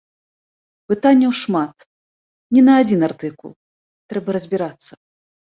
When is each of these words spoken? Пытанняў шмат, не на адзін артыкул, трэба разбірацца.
Пытанняў 0.93 1.31
шмат, 1.41 1.85
не 2.57 2.61
на 2.71 2.79
адзін 2.85 3.01
артыкул, 3.11 3.51
трэба 4.15 4.29
разбірацца. 4.39 4.93